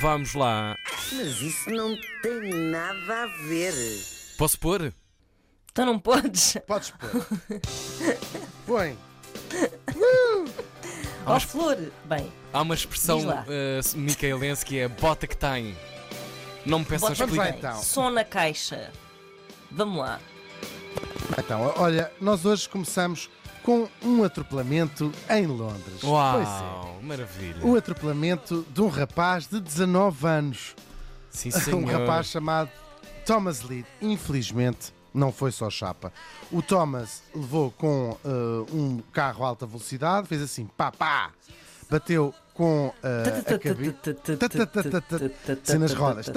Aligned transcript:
Vamos 0.00 0.34
lá. 0.34 0.76
Mas 1.12 1.40
isso 1.40 1.70
não 1.70 1.96
tem 2.22 2.54
nada 2.70 3.22
a 3.24 3.26
ver. 3.48 3.74
Posso 4.36 4.58
pôr? 4.58 4.92
Tu 5.74 5.84
não 5.84 5.98
podes? 5.98 6.56
Podes 6.66 6.90
pôr. 6.90 7.26
Põe. 8.66 8.96
Ó 11.26 11.40
flor! 11.40 11.76
Bem, 12.04 12.32
Há 12.52 12.62
uma 12.62 12.74
expressão 12.74 13.18
Diz 13.18 13.26
lá. 13.26 13.44
uh, 13.44 13.98
micaelense 13.98 14.64
que 14.64 14.78
é 14.78 14.88
bota 14.88 15.26
que 15.26 15.36
tem. 15.36 15.76
Não 16.64 16.80
me 16.80 16.84
peças 16.84 17.08
bota 17.10 17.14
Vamos 17.16 17.36
lá 17.36 17.48
explicar. 17.48 17.70
então. 17.72 17.82
som 17.82 18.10
na 18.10 18.24
caixa. 18.24 18.90
Vamos 19.70 19.98
lá. 19.98 20.20
Então, 21.38 21.72
olha, 21.76 22.10
nós 22.20 22.44
hoje 22.44 22.68
começamos 22.68 23.28
com 23.68 23.86
um 24.02 24.24
atropelamento 24.24 25.12
em 25.28 25.44
Londres. 25.46 25.98
Pois 26.00 26.02
é. 26.02 26.06
Uau, 26.06 26.98
maravilha. 27.02 27.66
O 27.66 27.76
atropelamento 27.76 28.64
de 28.70 28.80
um 28.80 28.88
rapaz 28.88 29.46
de 29.46 29.60
19 29.60 30.26
anos. 30.26 30.74
Sim, 31.30 31.50
Um 31.54 31.60
senhor. 31.60 31.84
rapaz 31.84 32.28
chamado 32.28 32.70
Thomas 33.26 33.60
Lee. 33.60 33.84
Infelizmente, 34.00 34.94
não 35.12 35.30
foi 35.30 35.52
só 35.52 35.68
chapa. 35.68 36.10
O 36.50 36.62
Thomas 36.62 37.22
levou 37.34 37.70
com 37.72 38.16
eh, 38.24 38.72
um 38.72 39.02
carro 39.12 39.44
a 39.44 39.48
alta 39.48 39.66
velocidade, 39.66 40.26
fez 40.28 40.40
assim, 40.40 40.64
pá, 40.74 40.90
pá, 40.90 41.30
bateu 41.90 42.34
com 42.54 42.92
eh, 43.02 43.54
a 43.54 43.58
cabeça. 43.58 45.78
Nas 45.78 45.94
rodas. 45.94 46.28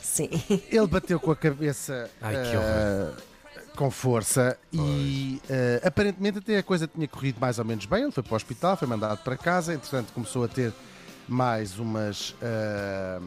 Sim. 0.00 0.28
Ele 0.68 0.86
bateu 0.88 1.20
com 1.20 1.30
a 1.30 1.36
cabeça 1.36 2.10
Ai, 2.20 2.34
que 2.34 2.56
eh, 2.56 3.12
com 3.76 3.88
força 3.90 4.58
e 4.72 5.40
eh, 5.48 5.80
aparentemente 5.84 6.38
até 6.38 6.58
a 6.58 6.62
coisa 6.64 6.88
tinha 6.88 7.06
corrido 7.06 7.38
mais 7.40 7.58
ou 7.60 7.64
menos 7.64 7.86
bem. 7.86 8.02
Ele 8.02 8.12
foi 8.12 8.22
para 8.24 8.32
o 8.32 8.36
hospital, 8.36 8.76
foi 8.76 8.88
mandado 8.88 9.18
para 9.18 9.36
casa, 9.36 9.72
entretanto 9.72 10.12
começou 10.12 10.42
a 10.44 10.48
ter 10.48 10.72
mais 11.28 11.78
umas, 11.78 12.34
eh, 12.42 13.20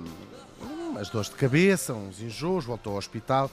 umas 0.89 1.08
dores 1.09 1.30
de 1.30 1.36
cabeça, 1.36 1.94
uns 1.94 2.22
enjoos, 2.22 2.66
voltou 2.66 2.92
ao 2.94 3.00
hospital 3.00 3.50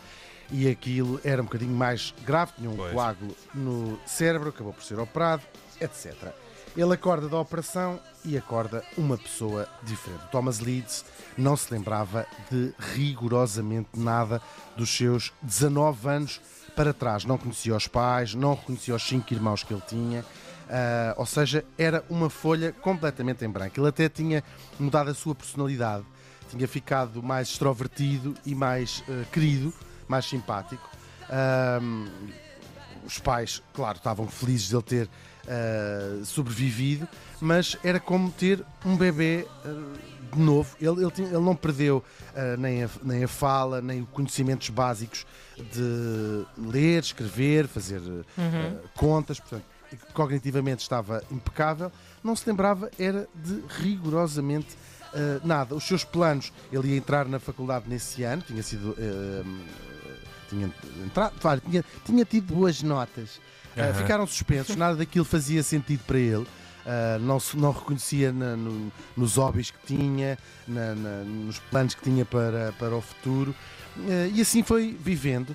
e 0.53 0.69
aquilo 0.69 1.21
era 1.25 1.41
um 1.41 1.45
bocadinho 1.45 1.75
mais 1.75 2.13
grave, 2.25 2.53
tinha 2.57 2.69
um 2.71 2.77
Pois. 2.77 2.93
coágulo 2.93 3.37
no 3.55 3.99
cérebro, 4.07 4.49
acabou 4.51 4.73
por 4.73 4.83
ser 4.83 4.99
operado, 4.99 5.43
etc. 5.81 6.33
Ele 6.77 6.95
acorda 6.95 7.29
da 7.29 7.39
operação 7.39 7.99
e 8.25 8.37
acorda 8.39 8.85
uma 8.97 9.17
pessoa 9.19 9.69
diferente. 9.83 10.25
O 10.27 10.29
Thomas 10.29 10.61
Leeds 10.61 11.05
não 11.37 11.57
se 11.57 11.73
lembrava 11.73 12.27
de 12.51 12.73
rigorosamente 12.95 13.89
nada 13.97 14.41
dos 14.77 14.91
seus 14.91 15.33
19 15.43 16.09
anos 16.09 16.41
para 16.77 16.93
trás. 16.95 17.25
Não 17.25 17.37
conhecia 17.37 17.75
os 17.75 17.89
pais, 17.89 18.35
não 18.35 18.55
reconhecia 18.55 18.95
os 18.95 19.03
cinco 19.03 19.33
irmãos 19.35 19.63
que 19.65 19.73
ele 19.75 19.83
tinha. 19.87 20.25
ah, 20.69 21.15
ou 21.17 21.27
seja, 21.27 21.65
era 21.77 22.05
uma 22.09 22.31
folha 22.31 22.73
completamente 22.73 23.45
em 23.45 23.49
branco. 23.49 23.79
Ele 23.81 23.89
até 23.89 24.09
tinha 24.09 24.43
mudado 24.79 25.11
a 25.11 25.15
sua 25.15 25.35
personalidade, 25.35 26.05
tinha 26.49 26.69
ficado 26.69 27.21
mais 27.21 27.49
extrovertido 27.49 28.35
e 28.47 28.55
mais 28.55 29.03
ah, 29.09 29.25
querido, 29.33 29.75
mais 30.11 30.25
simpático. 30.27 30.91
Ahm, 31.31 32.09
os 33.07 33.19
pais, 33.19 33.63
claro, 33.73 33.97
estavam 33.99 34.27
felizes 34.29 34.69
de 34.69 34.75
ele 34.77 34.83
ter 34.83 35.09
ah, 35.49 36.25
sobrevivido, 36.25 37.09
mas 37.41 37.77
era 37.83 37.99
como 38.01 38.31
ter 38.31 38.65
um 38.85 38.97
bebê 38.97 39.47
ah, 39.65 39.97
de 40.35 40.39
novo. 40.41 40.77
Ele, 40.81 41.03
ele, 41.03 41.11
tinha- 41.11 41.29
ele 41.29 41.39
não 41.41 41.55
perdeu 41.57 42.05
ah, 42.35 42.57
nem, 42.59 42.85
a, 42.85 42.91
nem 43.03 43.25
a 43.25 43.29
fala, 43.29 43.81
nem 43.81 44.03
os 44.03 44.09
conhecimentos 44.11 44.69
básicos 44.69 45.25
de 45.57 46.45
ler, 46.59 47.03
escrever, 47.03 47.67
fazer 47.69 48.01
ah, 48.37 48.89
contas, 48.97 49.39
portanto, 49.41 49.65
cognitivamente 50.13 50.83
estava 50.83 51.23
impecável. 51.31 51.91
Não 52.23 52.35
se 52.37 52.49
lembrava, 52.49 52.91
era 52.99 53.27
de 53.35 53.63
rigorosamente 53.81 54.77
nada. 55.43 55.75
Os 55.75 55.83
seus 55.83 56.05
planos, 56.05 56.53
ele 56.71 56.91
ia 56.91 56.97
entrar 56.97 57.27
na 57.27 57.41
faculdade 57.41 57.87
nesse 57.89 58.23
ano, 58.23 58.43
tinha 58.47 58.63
sido. 58.63 58.95
Tinha, 60.51 60.71
entrado, 61.05 61.33
olha, 61.45 61.63
tinha, 61.69 61.85
tinha 62.05 62.25
tido 62.25 62.55
boas 62.55 62.83
notas. 62.83 63.41
Aham. 63.79 63.95
ficaram 63.95 64.27
suspensos, 64.27 64.75
nada 64.77 64.97
daquilo 64.97 65.25
fazia 65.25 65.63
sentido 65.63 66.03
para 66.07 66.19
ele. 66.19 66.47
Ah, 66.85 67.19
não, 67.21 67.39
não 67.55 67.71
reconhecia 67.73 68.33
na- 68.33 68.57
no- 68.57 68.93
nos 69.17 69.37
hobbies 69.37 69.71
que 69.71 69.79
tinha, 69.87 70.37
na- 70.67 70.95
na- 70.95 71.23
nos 71.25 71.59
planos 71.59 71.95
que 71.95 72.03
tinha 72.03 72.25
para, 72.25 72.73
para 72.79 72.95
o 72.95 73.01
futuro. 73.01 73.55
Ah, 73.99 74.27
e 74.35 74.41
assim 74.41 74.63
foi 74.63 74.99
vivendo. 75.01 75.55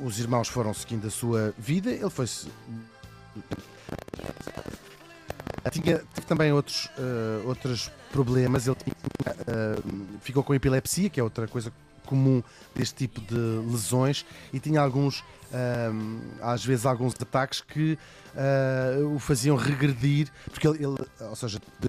Os 0.00 0.18
irmãos 0.18 0.48
foram 0.48 0.72
seguindo 0.74 1.06
a 1.06 1.10
sua 1.10 1.52
vida, 1.58 1.90
ele 1.90 2.10
foi-se 2.10 2.48
tinha, 5.70 6.02
também 6.26 6.52
outros, 6.52 6.88
outros 7.44 7.90
problemas. 8.10 8.66
Ele 8.66 8.76
tinha, 8.76 8.96
ficou 10.20 10.42
com 10.42 10.54
epilepsia, 10.54 11.10
que 11.10 11.20
é 11.20 11.22
outra 11.22 11.46
coisa 11.46 11.72
comum 12.08 12.42
deste 12.74 12.94
tipo 13.06 13.20
de 13.20 13.36
lesões, 13.70 14.24
e 14.52 14.58
tinha 14.58 14.80
alguns, 14.80 15.22
às 16.40 16.64
vezes, 16.64 16.86
alguns 16.86 17.14
ataques 17.20 17.60
que 17.60 17.98
eh, 18.36 18.98
o 19.14 19.18
faziam 19.18 19.56
regredir, 19.56 20.28
porque 20.50 20.66
ele, 20.68 20.78
ele- 20.84 21.06
ou 21.20 21.36
seja, 21.36 21.58
de 21.80 21.88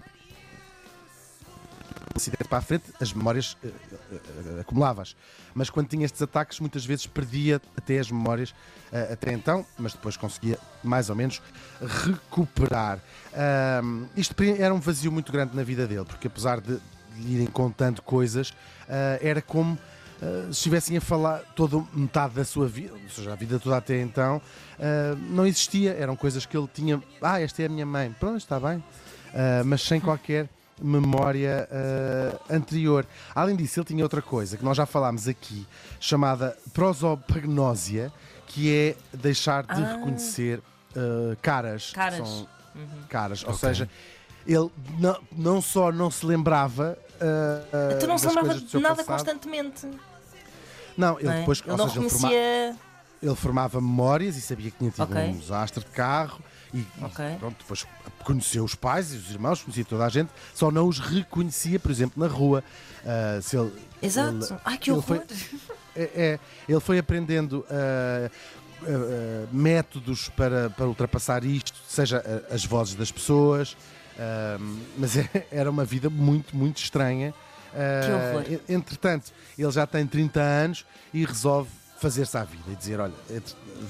acidente 2.16 2.48
para 2.50 2.58
a 2.58 2.62
frente, 2.62 2.86
as 3.00 3.14
memórias 3.14 3.56
eh, 3.64 3.70
eh, 4.12 4.62
acumulavas. 4.62 5.16
Mas 5.54 5.70
quando 5.70 5.88
tinha 5.88 6.06
estes 6.06 6.22
ataques, 6.22 6.60
muitas 6.60 6.86
vezes 6.86 7.06
perdia 7.08 7.62
até 7.78 8.00
as 8.00 8.12
memórias 8.12 8.54
eh, 8.92 9.10
até 9.14 9.32
então, 9.34 9.66
mas 9.78 9.94
depois 9.94 10.18
conseguia 10.18 10.58
mais 10.84 11.10
ou 11.10 11.16
menos 11.16 11.42
recuperar. 12.04 13.00
Isto 14.16 14.36
era 14.44 14.74
um 14.74 14.80
vazio 14.80 15.12
muito 15.12 15.32
grande 15.32 15.56
na 15.56 15.64
vida 15.64 15.88
dele, 15.88 16.06
porque 16.06 16.28
apesar 16.28 16.60
de 16.62 16.78
irem 17.26 17.48
contando 17.48 18.02
coisas, 18.02 18.54
era 19.22 19.42
como 19.42 19.78
ah, 20.22 20.44
se 20.46 20.52
estivessem 20.52 20.98
a 20.98 21.02
falar 21.02 21.40
toda 21.56 21.84
metade 21.94 22.34
da 22.36 22.44
sua 22.46 22.68
vida, 22.68 22.94
ou 22.94 23.10
seja, 23.10 23.32
a 23.34 23.36
vida 23.36 23.60
toda 23.60 23.78
até 23.78 24.02
então, 24.02 24.42
ah, 24.80 25.16
não 25.30 25.46
existia. 25.46 25.94
Eram 25.94 26.16
coisas 26.16 26.46
que 26.46 26.58
ele 26.58 26.70
tinha. 26.74 27.02
Ah, 27.22 27.40
esta 27.42 27.62
é 27.64 27.66
a 27.66 27.70
minha 27.70 27.86
mãe. 27.86 28.16
Pronto, 28.20 28.38
está 28.38 28.60
bem. 28.60 28.84
Ah, 29.34 29.62
mas 29.66 29.82
sem 29.82 30.00
qualquer 30.00 30.48
memória 30.82 31.68
ah, 31.72 32.40
anterior. 32.56 33.06
Além 33.36 33.56
disso, 33.56 33.80
ele 33.80 33.86
tinha 33.88 34.04
outra 34.04 34.22
coisa 34.22 34.56
que 34.58 34.64
nós 34.64 34.78
já 34.78 34.86
falámos 34.86 35.28
aqui, 35.28 35.68
chamada 36.00 36.58
prosopagnósia, 36.74 38.12
que 38.48 38.74
é 38.74 38.96
deixar 39.18 39.64
de 39.64 39.82
Ah. 39.84 39.94
reconhecer 39.96 40.62
ah, 40.96 41.36
caras. 41.42 41.92
Caras. 41.94 42.18
são 42.28 42.48
Uhum. 42.76 42.88
caras. 43.10 43.44
Ou 43.44 43.50
Ok. 43.50 43.60
seja, 43.68 43.90
ele 44.48 44.70
não, 45.00 45.20
não 45.32 45.62
só 45.62 45.92
não 45.92 46.10
se 46.10 46.26
lembrava. 46.26 46.98
ah, 47.20 47.62
ah, 47.74 47.98
Tu 48.00 48.08
não 48.08 48.18
se 48.18 48.28
lembrava 48.28 48.54
de 48.56 48.80
nada 48.80 48.96
passado. 49.04 49.18
constantemente. 49.18 49.88
Não, 51.00 51.18
ele 51.18 51.28
não 51.28 51.34
é? 51.34 51.40
depois, 51.40 51.62
Ele 51.62 51.72
ou 51.72 51.78
não 51.78 51.88
seja, 51.88 52.02
reconhecia. 52.02 52.76
ele 53.24 53.36
formava 53.36 53.80
memórias 53.82 54.36
e 54.38 54.42
sabia 54.42 54.70
que 54.70 54.78
tinha 54.78 54.92
tido 54.92 55.04
Ok. 55.04 55.18
um 55.22 55.38
desastre 55.38 55.84
de 55.84 55.90
carro 55.92 56.40
e, 56.74 56.80
e 56.80 56.88
Ok. 57.02 57.26
pronto, 57.40 57.56
depois 57.60 57.86
conheceu 58.24 58.64
os 58.64 58.76
pais 58.76 59.14
e 59.14 59.18
os 59.18 59.32
irmãos, 59.32 59.62
conhecia 59.64 59.86
toda 59.86 60.06
a 60.06 60.10
gente, 60.10 60.30
só 60.54 60.70
não 60.70 60.88
os 60.88 61.00
reconhecia, 61.00 61.80
por 61.80 61.90
exemplo, 61.90 62.22
na 62.24 62.28
rua. 62.32 62.64
Ah, 63.06 63.40
se 63.42 63.58
ele, 63.58 63.72
Exato. 64.02 64.36
ele- 64.46 64.60
Ai, 64.66 64.78
que 64.78 64.92
ele 64.92 64.98
horror. 65.00 65.24
é, 65.96 66.02
é, 66.04 66.40
ele 66.68 66.80
foi 66.80 67.00
aprendendo 67.00 67.66
ah, 67.70 68.30
ah, 68.84 69.48
métodos 69.52 70.30
para, 70.30 70.70
para 70.70 70.86
ultrapassar 70.86 71.44
isto, 71.44 71.74
seja 71.88 72.24
as 72.52 72.64
vozes 72.66 72.96
das 72.96 73.12
pessoas, 73.12 73.76
mas 74.98 75.18
é- 75.18 75.48
era 75.52 75.70
uma 75.72 75.86
vida 75.86 76.10
muito, 76.10 76.56
muito 76.56 76.78
estranha. 76.78 77.34
Ah, 77.74 78.44
entretanto, 78.68 79.32
ele 79.58 79.72
já 79.72 79.86
tem 79.86 80.06
30 80.06 80.40
anos 80.42 80.86
e 81.14 81.26
resolve 81.26 81.70
fazer-se 82.00 82.38
à 82.38 82.44
vida 82.44 82.64
e 82.72 82.76
dizer: 82.76 83.00
Olha, 83.00 83.14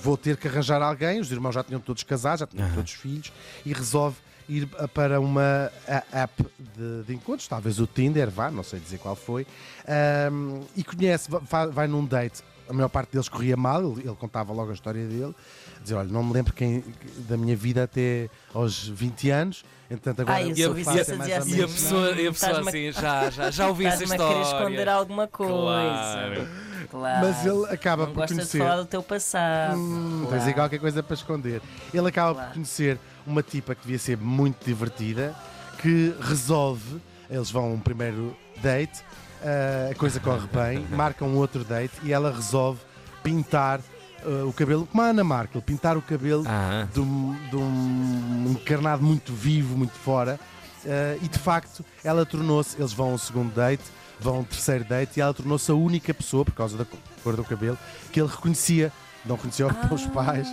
vou 0.02 0.18
ter 0.18 0.38
que 0.38 0.48
arranjar 0.48 0.82
alguém. 0.82 1.20
Os 1.20 1.32
irmãos 1.32 1.54
já 1.54 1.64
tinham 1.64 1.80
todos 1.80 2.04
casados, 2.04 2.42
já 2.42 2.48
tinham 2.48 2.66
Aham. 2.66 2.76
todos 2.76 2.92
filhos, 2.94 3.32
e 3.66 3.74
resolve 3.74 4.18
ir 4.48 4.68
a- 4.80 4.88
para 4.88 5.20
uma 5.22 5.72
app 6.12 6.44
de, 6.76 7.04
de 7.06 7.14
encontros, 7.14 7.48
talvez 7.48 7.80
o 7.80 7.86
Tinder, 7.86 8.30
vá, 8.32 8.50
não 8.50 8.64
sei 8.64 8.80
dizer 8.80 8.98
qual 8.98 9.16
foi, 9.16 9.46
ahm, 9.88 10.62
e 10.76 10.84
conhece, 10.84 11.30
vai, 11.30 11.68
vai 11.68 11.88
num 11.88 12.04
date. 12.06 12.42
A 12.70 12.74
maior 12.74 12.88
parte 12.90 13.12
deles 13.12 13.28
corria 13.28 13.58
mal, 13.58 13.82
ele, 13.82 14.02
ele 14.08 14.16
contava 14.16 14.54
logo 14.54 14.70
a 14.70 14.74
história 14.74 15.04
dele, 15.08 15.34
dizer, 15.82 15.96
olha, 15.96 16.08
não 16.08 16.24
me 16.24 16.32
lembro 16.34 16.54
quem, 16.54 16.84
da 17.28 17.36
minha 17.36 17.56
vida 17.56 17.84
até 17.84 18.30
aos 18.54 18.88
20 18.88 19.30
anos, 19.32 19.66
entretanto 19.90 20.22
agora 20.22 20.42
eu 20.44 20.54
que 20.76 20.84
sou 20.84 20.94
faço 20.96 21.12
é 21.12 21.16
mais 21.16 21.32
assim. 21.34 21.50
E 21.50 21.54
a 21.54 21.58
menos- 21.58 21.74
pessoa, 21.74 22.12
e 22.12 22.28
a 22.28 22.32
pessoa 22.32 22.60
assim, 22.62 22.92
já, 22.92 23.30
já, 23.32 23.50
já 23.52 23.68
ouvi 23.68 23.86
essa 23.88 24.04
Estás-me 24.04 24.14
a 24.14 24.16
história. 24.28 24.44
querer 24.46 24.56
esconder 24.60 24.90
alguma 24.90 25.28
coisa. 25.28 25.54
Claro. 25.54 26.48
Claro. 26.92 27.28
Mas 27.28 27.46
ele 27.46 27.66
acaba 27.74 28.06
não 28.06 28.14
por 28.14 28.20
gosta 28.22 28.36
conhecer. 28.36 28.58
de 28.60 28.64
falar 28.64 28.78
do 28.78 28.86
teu 28.86 29.04
passado. 29.04 29.78
Hum, 29.78 30.26
Claro. 30.28 30.44
Tens 30.44 30.54
qualquer 30.56 30.80
coisa 30.80 31.04
para 31.04 31.14
esconder. 31.16 31.62
Ele 31.94 32.08
acaba 32.08 32.34
Claro. 32.34 32.48
por 32.50 32.54
conhecer 32.54 33.00
uma 33.28 33.44
tipa 33.44 33.76
que 33.76 33.82
devia 33.82 34.00
ser 34.00 34.18
muito 34.18 34.64
divertida, 34.66 35.36
que 35.82 36.14
resolve, 36.22 37.00
eles 37.30 37.50
vão 37.52 37.64
a 37.66 37.68
um 37.68 37.80
primeiro 37.80 38.36
date, 38.62 39.04
ah, 39.44 39.90
a 39.92 39.96
coisa 39.96 40.20
corre 40.20 40.48
bem, 40.52 40.86
marcam 40.96 41.28
um 41.28 41.36
outro 41.38 41.64
date 41.64 41.94
e 42.04 42.12
ela 42.12 42.32
resolve 42.34 42.80
pintar 43.24 43.80
ah, 44.24 44.46
o 44.46 44.54
cabelo, 44.54 44.86
como 44.88 45.02
a 45.04 45.08
Ana 45.08 45.24
Markel, 45.24 45.62
pintar 45.62 45.96
o 45.98 46.02
cabelo 46.02 46.44
Ah, 46.48 46.88
de 46.94 47.00
um, 47.00 47.38
de 47.50 47.56
um 47.56 48.46
encarnado 48.52 49.04
muito 49.04 49.34
vivo, 49.34 49.78
muito 49.78 49.94
fora. 49.94 50.40
Uh, 50.82 51.20
e 51.22 51.28
de 51.28 51.38
facto, 51.38 51.84
ela 52.06 52.26
tornou-se. 52.26 52.78
Eles 52.80 52.94
vão 52.94 53.10
a 53.10 53.14
um 53.16 53.18
segundo 53.18 53.54
date, 53.54 53.84
vão 54.18 54.38
a 54.38 54.40
um 54.40 54.44
terceiro 54.46 54.86
date, 54.86 55.18
e 55.18 55.22
ela 55.22 55.34
tornou-se 55.34 55.70
a 55.70 55.76
única 55.76 56.14
pessoa, 56.14 56.46
por 56.46 56.54
causa 56.54 56.78
da 56.78 56.86
cor 57.22 57.36
do 57.36 57.44
cabelo, 57.44 57.78
que 58.14 58.22
ele 58.22 58.30
reconhecia. 58.30 58.90
Não 59.26 59.36
reconhecia 59.36 59.68
os 59.92 60.06
pais. 60.08 60.48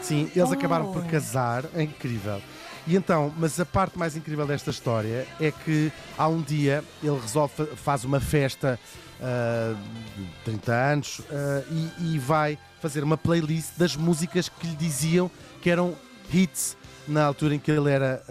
Sim, 0.00 0.30
eles 0.36 0.52
acabaram 0.52 0.92
por 0.92 1.02
Oh. 1.04 1.08
casar, 1.10 1.64
é 1.74 1.82
incrível. 1.82 2.40
E 2.88 2.96
então, 2.96 3.32
mas 3.36 3.60
a 3.60 3.66
parte 3.66 3.98
mais 3.98 4.16
incrível 4.16 4.46
desta 4.46 4.70
história 4.70 5.26
é 5.38 5.50
que 5.52 5.92
há 6.16 6.26
um 6.26 6.40
dia 6.40 6.82
ele 7.02 7.18
resolve, 7.20 7.52
fa- 7.54 7.76
faz 7.76 8.04
uma 8.04 8.18
festa 8.18 8.80
ah, 9.20 9.74
de 10.16 10.26
30 10.44 10.72
anos 10.72 11.20
ah, 11.30 11.62
e, 11.70 12.14
e 12.14 12.18
vai 12.18 12.58
fazer 12.80 13.04
uma 13.04 13.16
playlist 13.18 13.72
das 13.76 13.94
músicas 13.94 14.48
que 14.48 14.66
lhe 14.66 14.74
diziam 14.76 15.30
que 15.60 15.68
eram 15.68 15.94
hits 16.32 16.76
na 17.06 17.24
altura 17.24 17.54
em 17.56 17.58
que 17.58 17.70
ele 17.70 17.90
era 17.90 18.22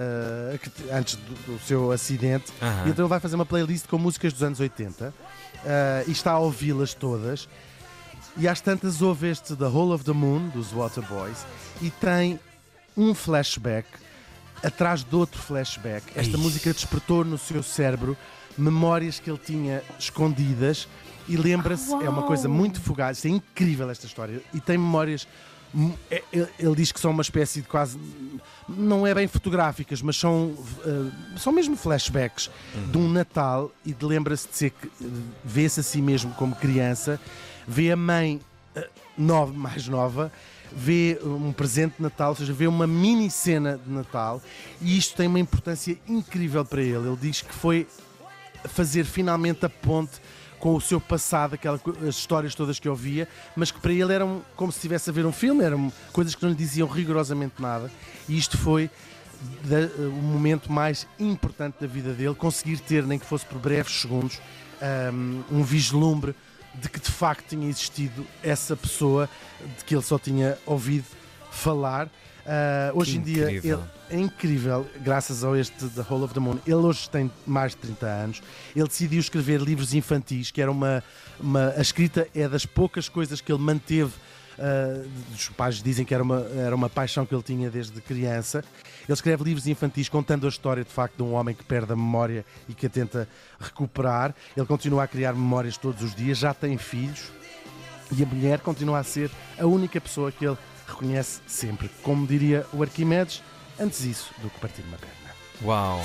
que- 0.61 0.91
antes 0.91 1.15
do, 1.17 1.53
do 1.53 1.59
seu 1.59 1.91
acidente. 1.91 2.51
E 2.85 2.89
então 2.89 3.03
ele 3.05 3.09
vai 3.09 3.19
fazer 3.19 3.35
uma 3.35 3.45
playlist 3.45 3.85
com 3.87 3.97
músicas 3.99 4.33
dos 4.33 4.41
anos 4.43 4.59
80 4.59 5.13
ah, 5.65 6.03
e 6.07 6.11
está 6.11 6.31
a 6.31 6.39
ouvi-las 6.39 6.95
todas. 6.95 7.47
E 8.37 8.47
às 8.47 8.59
tantas 8.61 9.01
ouve 9.03 9.27
este 9.29 9.55
The 9.55 9.65
Whole 9.65 9.93
of 9.93 10.03
the 10.03 10.13
Moon 10.13 10.49
dos 10.49 10.71
Waterboys 10.71 11.45
e 11.81 11.89
tem 11.91 12.39
um 12.95 13.13
flashback 13.13 13.87
atrás 14.63 15.03
de 15.03 15.15
outro 15.15 15.41
flashback. 15.41 16.05
Esta 16.15 16.37
Ai. 16.37 16.41
música 16.43 16.73
despertou 16.73 17.23
no 17.23 17.37
seu 17.37 17.61
cérebro 17.63 18.17
memórias 18.57 19.19
que 19.19 19.29
ele 19.29 19.39
tinha 19.43 19.83
escondidas 19.99 20.87
e 21.27 21.35
lembra-se, 21.37 21.91
é 21.93 22.09
uma 22.09 22.23
coisa 22.23 22.47
muito 22.49 22.81
fugaz, 22.81 23.23
é 23.25 23.29
incrível 23.29 23.89
esta 23.89 24.05
história 24.05 24.41
e 24.53 24.59
tem 24.59 24.77
memórias. 24.77 25.27
hum, 25.75 25.93
é- 26.09 26.23
Ele 26.57 26.75
diz 26.75 26.91
que 26.91 26.99
são 26.99 27.11
uma 27.11 27.21
espécie 27.21 27.61
de 27.61 27.67
quase. 27.67 27.99
Não 28.67 29.05
é 29.05 29.13
bem 29.13 29.27
fotográficas, 29.27 30.01
mas 30.01 30.15
são, 30.17 30.55
eh, 30.85 31.37
são 31.37 31.51
mesmo 31.53 31.75
flashbacks 31.75 32.49
de 32.91 32.97
um 32.97 33.07
Natal 33.09 33.71
e 33.85 33.93
de 33.93 34.05
lembra-se 34.05 34.47
de 34.47 34.55
ser. 34.55 34.69
que, 34.71 34.89
vê-se 35.43 35.81
a 35.81 35.83
si 35.83 36.01
mesmo 36.01 36.33
como 36.35 36.55
criança, 36.55 37.19
vê 37.67 37.91
a 37.91 37.95
mãe 37.97 38.39
eh, 38.75 38.89
nova, 39.17 39.53
mais 39.53 39.87
nova, 39.87 40.31
vê 40.71 41.17
um 41.23 41.51
presente 41.53 41.95
de 41.97 42.03
Natal, 42.03 42.29
ou 42.31 42.35
seja, 42.35 42.51
vê 42.53 42.67
uma 42.67 42.85
mini 42.85 43.29
cena 43.31 43.79
de 43.83 43.89
Natal 43.91 44.41
e 44.81 44.97
isto 44.97 45.15
tem 45.15 45.27
uma 45.27 45.39
importância 45.39 45.97
incrível 46.07 46.63
para 46.65 46.81
ele. 46.81 47.07
Ele 47.07 47.17
diz 47.19 47.41
que 47.41 47.53
foi 47.53 47.87
fazer 48.65 49.05
finalmente 49.05 49.65
a 49.65 49.69
ponte 49.69 50.19
com 50.59 50.75
o 50.75 50.81
seu 50.81 50.99
passado, 50.99 51.53
aquela, 51.53 51.77
co- 51.77 51.95
as 52.01 52.15
histórias 52.15 52.53
todas 52.55 52.79
que 52.79 52.89
ouvia, 52.89 53.27
mas 53.55 53.71
que 53.71 53.79
para 53.79 53.93
ele 53.93 54.11
eram 54.11 54.41
como 54.55 54.71
se 54.71 54.77
estivesse 54.79 55.09
a 55.09 55.13
ver 55.13 55.25
um 55.25 55.31
filme, 55.31 55.63
eram 55.63 55.91
coisas 56.11 56.33
que 56.35 56.41
não 56.43 56.49
lhe 56.49 56.57
diziam 56.57 56.87
rigorosamente 56.87 57.61
nada. 57.61 57.91
E 58.27 58.37
isto 58.37 58.57
foi 58.57 58.89
da- 59.63 60.03
o 60.07 60.21
momento 60.21 60.71
mais 60.71 61.07
importante 61.19 61.75
da 61.79 61.85
vida 61.87 62.11
dele, 62.13 62.33
conseguir 62.33 62.79
ter, 62.79 63.05
nem 63.05 63.19
que 63.19 63.25
fosse 63.25 63.45
por 63.45 63.59
breves 63.59 64.01
segundos, 64.01 64.41
um, 65.13 65.59
um 65.59 65.63
vislumbre 65.63 66.35
de 66.75 66.89
que 66.89 66.99
de 66.99 67.11
facto 67.11 67.49
tinha 67.49 67.67
existido 67.67 68.25
essa 68.43 68.75
pessoa 68.75 69.29
de 69.77 69.83
que 69.83 69.95
ele 69.95 70.03
só 70.03 70.19
tinha 70.19 70.57
ouvido 70.65 71.05
falar. 71.51 72.09
Ah, 72.45 72.91
hoje 72.93 73.17
em 73.17 73.21
dia 73.21 73.51
ele, 73.51 73.77
é 74.09 74.17
incrível, 74.17 74.87
graças 75.01 75.43
a 75.43 75.57
este 75.57 75.89
The 75.89 76.05
Whole 76.09 76.23
of 76.23 76.33
the 76.33 76.39
Moon. 76.39 76.57
Ele 76.65 76.75
hoje 76.75 77.09
tem 77.09 77.29
mais 77.45 77.71
de 77.73 77.77
30 77.79 78.05
anos. 78.05 78.41
Ele 78.75 78.87
decidiu 78.87 79.19
escrever 79.19 79.59
livros 79.59 79.93
infantis, 79.93 80.49
que 80.49 80.61
era 80.61 80.71
uma, 80.71 81.03
uma 81.39 81.73
a 81.75 81.81
escrita 81.81 82.27
é 82.33 82.47
das 82.47 82.65
poucas 82.65 83.09
coisas 83.09 83.41
que 83.41 83.51
ele 83.51 83.61
manteve. 83.61 84.13
Ah, 84.59 85.05
os 85.33 85.49
pais 85.49 85.81
dizem 85.81 86.05
que 86.05 86.13
era 86.13 86.23
uma, 86.23 86.41
era 86.55 86.75
uma 86.75 86.89
paixão 86.89 87.25
que 87.25 87.33
ele 87.33 87.43
tinha 87.43 87.69
desde 87.69 87.99
criança. 88.01 88.63
Ele 89.03 89.13
escreve 89.13 89.43
livros 89.43 89.67
infantis 89.67 90.09
contando 90.09 90.45
a 90.45 90.49
história 90.49 90.83
de 90.83 90.91
facto 90.91 91.17
de 91.17 91.23
um 91.23 91.33
homem 91.33 91.55
que 91.55 91.63
perde 91.63 91.93
a 91.93 91.95
memória 91.95 92.45
e 92.67 92.73
que 92.73 92.85
a 92.85 92.89
tenta 92.89 93.27
recuperar. 93.59 94.35
Ele 94.55 94.65
continua 94.65 95.03
a 95.03 95.07
criar 95.07 95.33
memórias 95.33 95.77
todos 95.77 96.01
os 96.01 96.13
dias, 96.13 96.37
já 96.37 96.53
tem 96.53 96.77
filhos 96.77 97.31
e 98.11 98.23
a 98.23 98.25
mulher 98.25 98.59
continua 98.59 98.99
a 98.99 99.03
ser 99.03 99.29
a 99.59 99.65
única 99.65 99.99
pessoa 99.99 100.31
que 100.31 100.45
ele 100.45 100.57
reconhece 100.87 101.41
sempre. 101.45 101.89
Como 102.01 102.25
diria 102.25 102.65
o 102.73 102.81
Arquimedes, 102.81 103.43
antes 103.79 104.03
isso 104.03 104.33
do 104.41 104.49
que 104.49 104.59
partir 104.59 104.81
uma 104.83 104.97
perna. 104.97 105.15
Uau! 105.63 106.01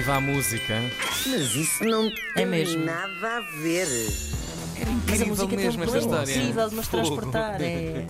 Viva 0.00 0.14
a 0.14 0.20
música! 0.22 0.80
Mas 1.26 1.54
isso 1.54 1.84
não 1.84 2.10
tem 2.34 2.46
mesmo. 2.46 2.82
nada 2.86 3.36
a 3.36 3.40
ver. 3.60 3.86
Era 4.80 4.90
Mas 4.90 5.20
a 5.20 5.24
incrível 5.26 5.26
música 5.26 5.48
tem 5.48 5.58
mesmo 5.58 5.80
um 5.82 5.84
esta 5.84 5.98
história. 5.98 6.34
de 6.70 6.74
nos 6.74 6.86
Fogo. 6.86 7.02
transportar. 7.02 7.60
É, 7.60 8.06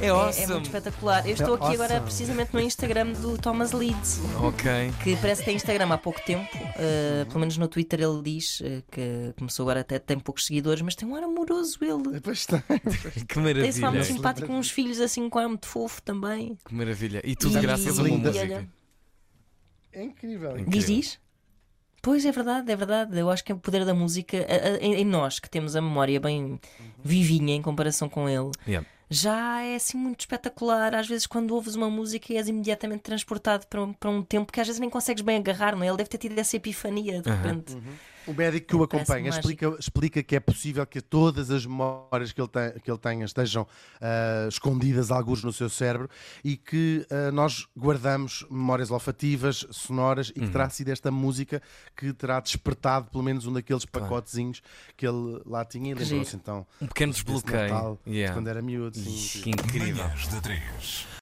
É 0.00 0.06
é, 0.06 0.08
awesome! 0.08 0.42
é 0.44 0.46
muito 0.48 0.64
espetacular. 0.66 1.24
Eu 1.24 1.34
estou 1.34 1.54
aqui 1.54 1.74
agora 1.74 2.00
precisamente 2.00 2.52
no 2.52 2.58
Instagram 2.60 3.12
do 3.12 3.38
Thomas 3.38 3.70
Leeds, 3.70 4.20
Ok. 4.42 4.92
que 5.04 5.14
parece 5.18 5.42
que 5.42 5.46
tem 5.46 5.54
Instagram 5.54 5.86
há 5.90 5.96
pouco 5.96 6.20
tempo. 6.26 6.44
Uh, 6.56 7.24
pelo 7.26 7.38
menos 7.38 7.56
no 7.56 7.68
Twitter 7.68 8.00
ele 8.00 8.20
diz 8.20 8.58
uh, 8.62 8.82
que 8.90 9.32
começou 9.38 9.62
agora 9.62 9.80
até 9.82 10.00
tem 10.00 10.18
poucos 10.18 10.44
seguidores, 10.46 10.82
mas 10.82 10.96
tem 10.96 11.06
um 11.08 11.14
ar 11.14 11.22
amoroso 11.22 11.78
ele. 11.82 12.14
Depois 12.14 12.44
tem. 12.46 12.60
Que 12.68 12.72
Tem-se 12.82 13.40
lá 13.40 13.52
muito 13.52 13.80
maravilha! 13.80 14.04
simpático, 14.04 14.48
com 14.48 14.58
uns 14.58 14.70
filhos 14.70 15.00
assim 15.00 15.28
com 15.30 15.38
ar 15.38 15.46
muito 15.48 15.66
fofo 15.68 16.02
também. 16.02 16.58
Que 16.66 16.74
maravilha! 16.74 17.22
E 17.24 17.36
tudo 17.36 17.56
E- 17.56 17.60
graças 17.62 17.96
a 17.96 18.02
uma 18.02 18.08
e 18.08 18.16
música. 18.18 18.68
É 19.96 20.02
incrível. 20.04 20.50
Incrível. 20.52 20.70
Diz, 20.70 20.86
diz. 20.86 21.20
Pois 22.02 22.24
é 22.24 22.30
verdade, 22.30 22.70
é 22.70 22.76
verdade. 22.76 23.18
Eu 23.18 23.30
acho 23.30 23.42
que 23.42 23.50
é 23.50 23.54
o 23.54 23.58
poder 23.58 23.84
da 23.84 23.92
música 23.94 24.36
a- 24.48 24.74
a- 24.76 24.84
em 24.84 25.04
nós 25.04 25.38
que 25.40 25.50
temos 25.50 25.74
a 25.74 25.80
memória 25.82 26.20
bem 26.20 26.60
vivinha 27.02 27.54
em 27.54 27.62
comparação 27.62 28.08
com 28.08 28.28
ele. 28.28 28.50
Yeah. 28.66 28.86
Já 29.10 29.62
é 29.62 29.74
assim 29.76 29.96
muito 29.96 30.20
espetacular. 30.20 30.94
Às 30.94 31.08
vezes, 31.08 31.26
quando 31.26 31.52
ouves 31.52 31.74
uma 31.74 31.88
música, 31.90 32.32
és 32.34 32.46
imediatamente 32.48 33.00
transportado 33.02 33.66
para 33.66 33.82
um, 33.82 33.92
para 33.92 34.10
um 34.10 34.22
tempo 34.22 34.52
que 34.52 34.60
às 34.60 34.66
vezes 34.66 34.78
nem 34.80 34.90
consegues 34.90 35.22
bem 35.22 35.36
agarrar, 35.38 35.74
não 35.74 35.82
é? 35.82 35.88
Ele 35.88 35.96
deve 35.96 36.10
ter 36.10 36.18
tido 36.18 36.38
essa 36.38 36.56
epifania 36.56 37.22
de 37.22 37.30
repente. 37.30 37.76
O 38.26 38.32
médico 38.32 38.66
que 38.66 38.76
o 38.76 38.82
acompanha 38.82 39.30
explica, 39.30 39.76
explica 39.78 40.22
que 40.22 40.34
é 40.36 40.40
possível 40.40 40.84
que 40.86 41.00
todas 41.00 41.50
as 41.50 41.64
memórias 41.64 42.32
que 42.32 42.40
ele, 42.40 42.48
tem, 42.48 42.72
que 42.80 42.90
ele 42.90 42.98
tenha 42.98 43.24
estejam 43.24 43.66
ah, 44.00 44.46
escondidas, 44.48 45.10
alguns 45.10 45.44
no 45.44 45.52
seu 45.52 45.68
cérebro, 45.68 46.08
e 46.42 46.56
que 46.56 47.06
ah, 47.10 47.30
nós 47.30 47.66
guardamos 47.76 48.44
memórias 48.50 48.90
olfativas, 48.90 49.66
sonoras, 49.70 50.30
e 50.30 50.40
que 50.40 50.48
terá 50.48 50.68
sido 50.68 50.88
esta 50.88 51.10
música 51.10 51.62
que 51.96 52.12
terá 52.12 52.40
despertado 52.40 53.10
pelo 53.10 53.22
menos 53.22 53.46
um 53.46 53.52
daqueles 53.52 53.84
pacotezinhos 53.84 54.62
que 54.96 55.06
ele 55.06 55.40
lá 55.46 55.64
tinha 55.64 55.92
e 55.92 55.94
lembrou-se 55.94 56.36
então 56.36 56.66
Um 56.80 56.86
pequeno 56.86 57.12
desbloqueio. 57.12 57.68
Natal, 57.72 57.98
Yeah. 58.06 58.34
quando 58.34 58.48
era 58.48 58.62
miúdo. 58.62 58.96
sim. 58.98 59.42
Que 59.42 59.50
incrível! 59.50 60.04
Manhãs 60.04 60.40
3. 60.40 61.06